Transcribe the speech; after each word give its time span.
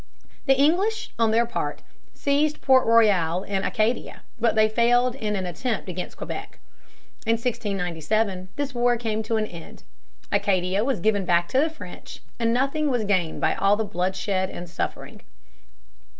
The 0.47 0.57
English, 0.57 1.11
on 1.19 1.29
their 1.29 1.45
part, 1.45 1.83
seized 2.15 2.59
Port 2.59 2.87
Royal 2.87 3.43
in 3.43 3.63
Acadia, 3.63 4.23
but 4.39 4.55
they 4.55 4.67
failed 4.67 5.13
in 5.13 5.35
an 5.35 5.45
attempt 5.45 5.87
against 5.89 6.17
Quebec. 6.17 6.57
In 7.27 7.33
1697 7.33 8.49
this 8.55 8.73
war 8.73 8.97
came 8.97 9.21
to 9.21 9.35
an 9.37 9.45
end. 9.45 9.83
Acadia 10.31 10.83
was 10.83 11.01
given 11.01 11.23
back 11.23 11.47
to 11.49 11.59
the 11.59 11.69
French, 11.69 12.21
and 12.39 12.51
nothing 12.51 12.89
was 12.89 13.03
gained 13.03 13.41
by 13.41 13.53
all 13.53 13.75
the 13.75 13.83
bloodshed 13.83 14.49
and 14.49 14.67
suffering. 14.67 15.21